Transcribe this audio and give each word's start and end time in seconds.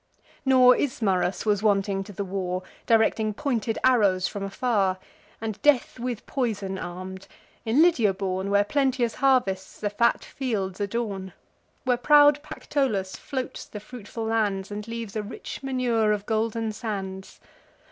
Nor 0.45 0.75
Ismarus 0.75 1.45
was 1.45 1.61
wanting 1.61 2.03
to 2.05 2.11
the 2.11 2.25
war, 2.25 2.63
Directing 2.87 3.35
pointed 3.35 3.77
arrows 3.83 4.27
from 4.27 4.41
afar, 4.41 4.97
And 5.39 5.61
death 5.61 5.99
with 5.99 6.25
poison 6.25 6.79
arm'd—in 6.79 7.83
Lydia 7.83 8.11
born, 8.15 8.49
Where 8.49 8.63
plenteous 8.63 9.13
harvests 9.13 9.79
the 9.79 9.91
fat 9.91 10.25
fields 10.25 10.79
adorn; 10.81 11.33
Where 11.83 11.97
proud 11.97 12.41
Pactolus 12.41 13.15
floats 13.15 13.65
the 13.65 13.79
fruitful 13.79 14.25
lands, 14.25 14.71
And 14.71 14.87
leaves 14.87 15.15
a 15.15 15.21
rich 15.21 15.61
manure 15.61 16.13
of 16.13 16.25
golden 16.25 16.71
sands. 16.71 17.39